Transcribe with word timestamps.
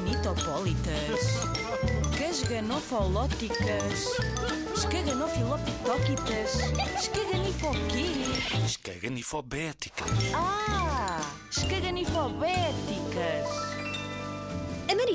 escaganitopólitas, 0.00 1.20
casganofolóticas, 2.16 4.16
escaganofilopitóquitas, 4.74 6.54
escaganifoquê? 6.96 8.24
Escaganifobéticas. 8.64 10.08
Ah, 10.34 11.20
escaganifobéticas. 11.50 13.79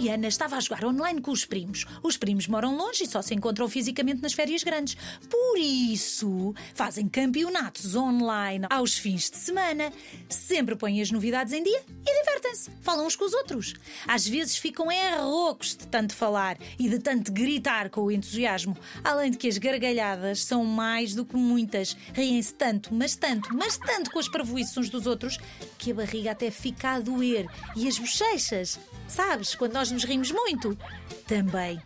Mariana 0.05 0.27
estava 0.27 0.55
a 0.55 0.59
jogar 0.59 0.85
online 0.85 1.19
com 1.19 1.31
os 1.31 1.45
primos. 1.45 1.83
Os 2.03 2.15
primos 2.15 2.47
moram 2.47 2.77
longe 2.77 3.05
e 3.05 3.07
só 3.07 3.23
se 3.23 3.33
encontram 3.33 3.67
fisicamente 3.67 4.21
nas 4.21 4.33
férias 4.33 4.61
grandes. 4.61 4.95
Por 5.27 5.57
isso, 5.57 6.53
fazem 6.75 7.09
campeonatos 7.09 7.95
online 7.95 8.67
aos 8.69 8.95
fins 8.95 9.31
de 9.31 9.37
semana. 9.37 9.91
Sempre 10.29 10.75
põem 10.75 11.01
as 11.01 11.09
novidades 11.09 11.53
em 11.53 11.63
dia 11.63 11.81
e 12.05 12.19
divertem-se. 12.19 12.69
Falam 12.81 13.07
uns 13.07 13.15
com 13.15 13.25
os 13.25 13.33
outros. 13.33 13.73
Às 14.07 14.27
vezes 14.27 14.57
ficam 14.57 14.85
roucos 15.19 15.75
de 15.75 15.87
tanto 15.87 16.13
falar 16.13 16.59
e 16.77 16.87
de 16.87 16.99
tanto 16.99 17.31
gritar 17.31 17.89
com 17.89 18.01
o 18.01 18.11
entusiasmo. 18.11 18.77
Além 19.03 19.31
de 19.31 19.37
que 19.37 19.47
as 19.47 19.57
gargalhadas 19.57 20.43
são 20.43 20.63
mais 20.63 21.15
do 21.15 21.25
que 21.25 21.35
muitas. 21.35 21.97
Riem-se 22.13 22.53
tanto, 22.53 22.93
mas 22.93 23.15
tanto, 23.15 23.55
mas 23.55 23.75
tanto 23.75 24.11
com 24.11 24.19
as 24.19 24.29
parvoices 24.29 24.77
uns 24.77 24.89
dos 24.91 25.07
outros 25.07 25.39
que 25.79 25.89
a 25.89 25.95
barriga 25.95 26.29
até 26.29 26.51
fica 26.51 26.91
a 26.91 26.99
doer 26.99 27.47
e 27.75 27.87
as 27.87 27.97
bochechas. 27.97 28.79
Sabes, 29.07 29.53
quando 29.53 29.73
nós 29.73 29.91
nos 29.95 30.03
rimos 30.03 30.29
muito? 30.29 30.77
Também. 31.25 31.81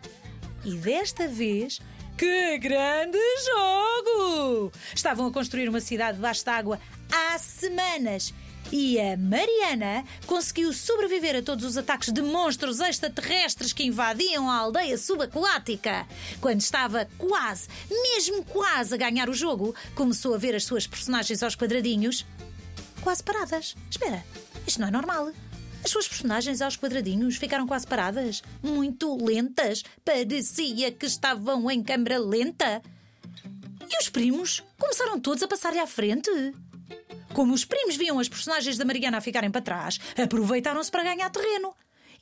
E 0.64 0.76
desta 0.76 1.28
vez. 1.28 1.80
Que 2.18 2.58
grande 2.58 3.18
jogo! 3.46 4.70
Estavam 4.94 5.28
a 5.28 5.32
construir 5.32 5.68
uma 5.68 5.80
cidade 5.80 6.16
debaixo 6.16 6.44
d'água 6.44 6.78
há 7.10 7.38
semanas. 7.38 8.34
E 8.70 9.00
a 9.00 9.16
Mariana 9.16 10.04
conseguiu 10.26 10.72
sobreviver 10.72 11.36
a 11.36 11.42
todos 11.42 11.64
os 11.64 11.76
ataques 11.78 12.12
de 12.12 12.20
monstros 12.20 12.78
extraterrestres 12.80 13.72
que 13.72 13.84
invadiam 13.84 14.50
a 14.50 14.56
aldeia 14.56 14.98
subaquática. 14.98 16.06
Quando 16.40 16.60
estava 16.60 17.08
quase, 17.16 17.68
mesmo 17.90 18.44
quase 18.44 18.92
a 18.94 18.98
ganhar 18.98 19.30
o 19.30 19.34
jogo, 19.34 19.74
começou 19.94 20.34
a 20.34 20.38
ver 20.38 20.54
as 20.54 20.64
suas 20.64 20.86
personagens 20.86 21.42
aos 21.42 21.56
quadradinhos 21.56 22.26
quase 23.00 23.22
paradas. 23.22 23.74
Espera, 23.90 24.22
isto 24.66 24.80
não 24.80 24.88
é 24.88 24.90
normal. 24.90 25.32
As 25.84 25.90
suas 25.90 26.08
personagens 26.08 26.60
aos 26.60 26.76
quadradinhos 26.76 27.36
ficaram 27.36 27.66
quase 27.66 27.86
paradas, 27.86 28.42
muito 28.62 29.16
lentas. 29.16 29.82
Parecia 30.04 30.92
que 30.92 31.06
estavam 31.06 31.70
em 31.70 31.82
câmera 31.82 32.18
lenta. 32.18 32.82
E 33.88 33.98
os 34.00 34.08
primos 34.08 34.62
começaram 34.78 35.18
todos 35.18 35.42
a 35.42 35.48
passar-lhe 35.48 35.78
à 35.78 35.86
frente. 35.86 36.30
Como 37.32 37.54
os 37.54 37.64
primos 37.64 37.96
viam 37.96 38.18
as 38.18 38.28
personagens 38.28 38.76
da 38.76 38.84
Mariana 38.84 39.18
a 39.18 39.20
ficarem 39.20 39.50
para 39.50 39.60
trás, 39.62 39.98
aproveitaram-se 40.16 40.90
para 40.90 41.04
ganhar 41.04 41.30
terreno. 41.30 41.74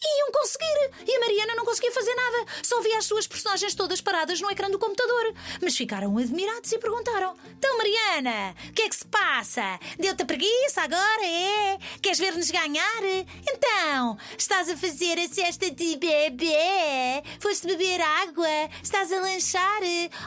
E 0.02 0.18
iam 0.20 0.32
conseguir! 0.32 0.90
E 1.06 1.16
a 1.16 1.20
Mariana 1.20 1.54
não 1.56 1.64
conseguia 1.64 1.92
fazer 1.92 2.14
nada, 2.14 2.46
só 2.62 2.80
via 2.80 2.98
as 2.98 3.04
suas 3.04 3.26
personagens 3.26 3.74
todas 3.74 4.00
paradas 4.00 4.40
no 4.40 4.50
ecrã 4.50 4.70
do 4.70 4.78
computador. 4.78 5.34
Mas 5.60 5.76
ficaram 5.76 6.16
admirados 6.16 6.70
e 6.70 6.78
perguntaram: 6.78 7.36
Então, 7.58 7.76
Mariana, 7.76 8.54
o 8.68 8.72
que 8.72 8.82
é 8.82 8.88
que 8.88 8.96
se 8.96 9.06
passa? 9.06 9.78
Deu-te 9.98 10.24
preguiça 10.24 10.82
agora, 10.82 11.24
é? 11.24 11.78
Queres 12.00 12.18
ver-nos 12.18 12.50
ganhar? 12.50 13.02
Então, 13.46 14.16
estás 14.36 14.68
a 14.68 14.76
fazer 14.76 15.18
a 15.18 15.28
cesta 15.28 15.70
de 15.70 15.96
bebê? 15.96 17.22
Foste 17.40 17.66
beber 17.66 18.00
água? 18.00 18.48
Estás 18.82 19.12
a 19.12 19.20
lanchar? 19.20 19.82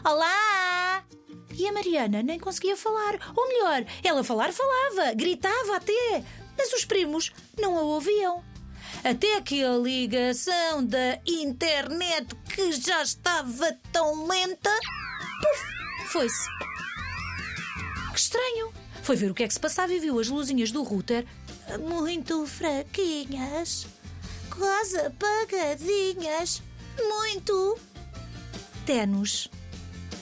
Olá! 0.06 1.06
E 1.58 1.68
a 1.68 1.72
Mariana 1.72 2.24
nem 2.24 2.40
conseguia 2.40 2.76
falar. 2.76 3.34
Ou 3.36 3.48
melhor, 3.48 3.86
ela 4.04 4.24
falar 4.24 4.52
falava, 4.52 5.14
gritava 5.14 5.78
até. 5.78 6.24
Mas 6.58 6.74
os 6.74 6.86
primos 6.86 7.32
não 7.58 7.78
a 7.78 7.82
ouviam. 7.82 8.51
Até 9.04 9.42
que 9.42 9.64
a 9.64 9.72
ligação 9.78 10.86
da 10.86 11.20
internet, 11.26 12.36
que 12.54 12.72
já 12.74 13.02
estava 13.02 13.74
tão 13.92 14.28
lenta, 14.28 14.70
puf, 15.42 16.12
foi-se. 16.12 16.48
Que 18.14 18.20
estranho! 18.20 18.74
Foi 19.04 19.16
ver 19.16 19.32
o 19.32 19.34
que 19.34 19.44
é 19.44 19.48
que 19.48 19.54
se 19.54 19.60
passava 19.60 19.94
e 19.94 20.00
viu 20.00 20.20
as 20.20 20.28
luzinhas 20.28 20.72
do 20.72 20.84
router 20.84 21.26
muito 21.80 22.46
fraquinhas, 22.46 23.88
quase 24.50 24.98
apagadinhas, 25.00 26.62
muito 27.00 27.80
tenos. 28.86 29.50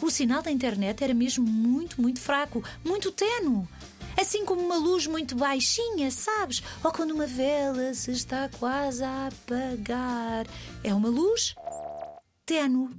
O 0.02 0.10
sinal 0.10 0.42
da 0.42 0.52
internet 0.52 1.04
era 1.04 1.14
mesmo 1.14 1.46
muito, 1.46 2.02
muito 2.02 2.20
fraco, 2.20 2.64
muito 2.84 3.12
tenue. 3.12 3.68
Assim 4.20 4.44
como 4.46 4.62
uma 4.62 4.78
luz 4.78 5.08
muito 5.08 5.36
baixinha, 5.36 6.12
sabes? 6.12 6.62
Ou 6.84 6.92
quando 6.92 7.12
uma 7.12 7.26
vela 7.26 7.94
se 7.94 8.12
está 8.12 8.50
quase 8.50 9.04
a 9.04 9.28
apagar. 9.28 10.46
É 10.84 10.94
uma 10.94 11.09
luz 11.09 11.56
tenue. 12.46 12.90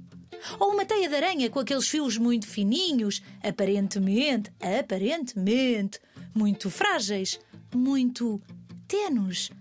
Ou 0.59 0.71
uma 0.73 0.85
teia 0.85 1.07
de 1.07 1.15
aranha 1.15 1.49
com 1.49 1.59
aqueles 1.59 1.87
fios 1.87 2.17
muito 2.17 2.47
fininhos, 2.47 3.21
aparentemente, 3.43 4.51
aparentemente, 4.59 5.99
muito 6.33 6.69
frágeis, 6.69 7.39
muito 7.73 8.41
tenues. 8.87 9.51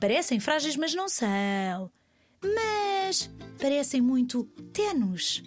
Parecem 0.00 0.40
frágeis, 0.40 0.76
mas 0.76 0.94
não 0.94 1.08
são. 1.08 1.90
Mas 2.42 3.30
parecem 3.60 4.00
muito 4.00 4.44
tenues. 4.72 5.42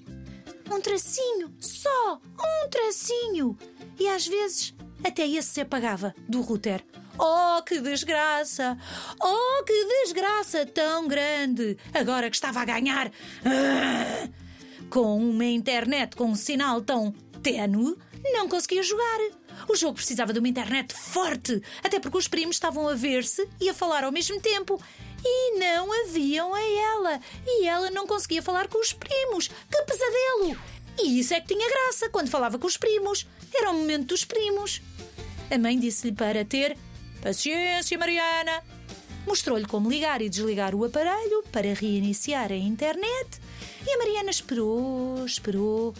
Um 0.72 0.80
tracinho, 0.80 1.54
só 1.60 2.22
um 2.40 2.70
tracinho. 2.70 3.58
E 4.00 4.08
às 4.08 4.26
vezes 4.26 4.74
até 5.04 5.28
esse 5.28 5.50
se 5.50 5.62
apagava 5.62 6.16
do 6.30 6.42
router. 6.42 6.82
Oh, 7.20 7.62
que 7.62 7.82
desgraça! 7.82 8.78
Oh, 9.22 9.64
que 9.66 9.86
desgraça 9.86 10.66
tão 10.66 11.08
grande! 11.10 11.78
Agora 11.94 12.30
que 12.30 12.36
estava 12.36 12.62
a 12.62 12.66
ganhar. 12.66 13.12
Ah, 13.46 14.30
com 14.90 15.18
uma 15.18 15.46
internet 15.46 16.16
com 16.16 16.26
um 16.26 16.36
sinal 16.36 16.82
tão 16.82 17.14
tenue, 17.44 17.98
não 18.34 18.48
conseguia 18.48 18.82
jogar. 18.82 19.20
O 19.68 19.76
jogo 19.76 19.96
precisava 19.96 20.34
de 20.34 20.40
uma 20.40 20.48
internet 20.48 20.94
forte, 20.94 21.62
até 21.84 22.00
porque 22.00 22.18
os 22.18 22.28
primos 22.28 22.56
estavam 22.56 22.88
a 22.88 22.96
ver-se 22.96 23.48
e 23.60 23.70
a 23.70 23.74
falar 23.74 24.04
ao 24.04 24.12
mesmo 24.12 24.40
tempo. 24.40 24.82
E 25.24 25.60
não 25.60 25.92
haviam 26.04 26.54
a 26.54 26.62
ela. 26.62 27.20
E 27.46 27.68
ela 27.68 27.92
não 27.92 28.08
conseguia 28.08 28.42
falar 28.42 28.68
com 28.68 28.80
os 28.80 28.92
primos. 28.92 29.48
Que 29.48 29.82
pesadelo! 29.84 30.58
E 31.00 31.20
isso 31.20 31.34
é 31.34 31.40
que 31.40 31.54
tinha 31.54 31.70
graça 31.70 32.10
quando 32.10 32.30
falava 32.30 32.58
com 32.58 32.68
os 32.68 32.78
primos. 32.78 33.28
Era 33.54 33.72
o 33.72 33.74
momento 33.74 34.08
dos 34.08 34.26
primos. 34.26 34.82
A 35.50 35.58
mãe 35.58 35.80
disse-lhe 35.80 36.14
para 36.14 36.44
ter 36.44 36.78
paciência, 37.22 37.98
Mariana. 37.98 38.64
Mostrou-lhe 39.26 39.66
como 39.66 39.90
ligar 39.90 40.22
e 40.22 40.30
desligar 40.30 40.74
o 40.74 40.84
aparelho 40.84 41.44
para 41.52 41.74
reiniciar 41.74 42.52
a 42.52 42.56
internet. 42.56 43.40
E 43.86 43.92
a 43.92 43.98
Mariana 43.98 44.32
esperou, 44.32 45.24
esperou. 45.26 45.94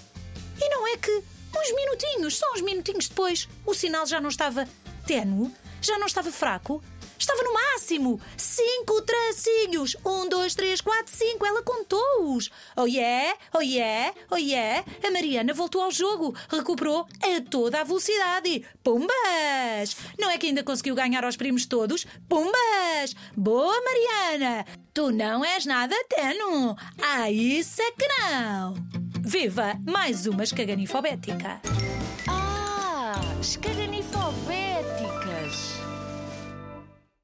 E 0.60 0.70
não 0.70 0.88
é 0.88 0.98
que 0.98 1.24
uns 1.56 1.76
minutinhos, 1.76 2.38
só 2.38 2.46
uns 2.54 2.62
minutinhos 2.62 3.08
depois, 3.08 3.48
o 3.66 3.74
sinal 3.74 4.06
já 4.06 4.20
não 4.20 4.30
estava 4.30 4.68
ténue, 5.06 5.52
já 5.82 5.98
não 5.98 6.08
estava 6.08 6.32
fraco, 6.32 6.82
Estava 7.22 7.44
no 7.44 7.54
máximo! 7.54 8.20
Cinco 8.36 9.00
tracinhos! 9.04 9.96
Um, 10.04 10.28
dois, 10.28 10.56
três, 10.56 10.82
quatro, 10.82 11.16
cinco! 11.16 11.46
Ela 11.46 11.62
contou-os! 11.62 12.50
Oh 12.76 12.88
yeah! 12.88 13.38
Oh 13.54 13.62
yeah! 13.62 14.12
Oh 14.32 14.38
yeah! 14.38 14.84
A 15.06 15.12
Mariana 15.12 15.54
voltou 15.54 15.84
ao 15.84 15.92
jogo, 15.92 16.36
recuperou 16.50 17.06
a 17.22 17.42
toda 17.48 17.80
a 17.80 17.84
velocidade! 17.84 18.66
Pumbas! 18.84 19.96
Não 20.18 20.32
é 20.32 20.38
que 20.40 20.48
ainda 20.48 20.64
conseguiu 20.64 20.96
ganhar 20.96 21.24
aos 21.24 21.38
primos 21.38 21.68
todos? 21.68 22.08
Pumbas! 22.28 23.16
Boa, 23.38 23.80
Mariana! 23.84 24.66
Tu 24.92 25.12
não 25.12 25.46
és 25.46 25.64
nada 25.64 25.96
teno! 26.10 26.76
Ah, 27.00 27.30
isso 27.30 27.84
é 27.84 27.92
que 27.92 28.08
não! 28.08 29.01
Viva 29.24 29.80
mais 29.88 30.26
uma 30.26 30.44
escaganifobética! 30.44 31.62
Ah, 32.28 33.14
escaganifobética. 33.40 33.81